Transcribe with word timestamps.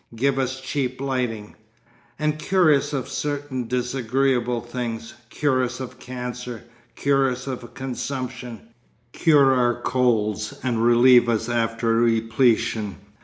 Give 0.15 0.39
us 0.39 0.59
cheap 0.59 0.99
lighting. 0.99 1.55
And 2.17 2.39
cure 2.39 2.73
us 2.73 2.91
of 2.91 3.07
certain 3.07 3.67
disagreeable 3.67 4.59
things, 4.59 5.13
cure 5.29 5.63
us 5.63 5.79
of 5.79 5.99
cancer, 5.99 6.63
cure 6.95 7.29
us 7.31 7.45
of 7.45 7.75
consumption, 7.75 8.69
cure 9.11 9.53
our 9.53 9.79
colds 9.79 10.55
and 10.63 10.83
relieve 10.83 11.29
us 11.29 11.49
after 11.49 11.93
repletion...." 11.97 12.95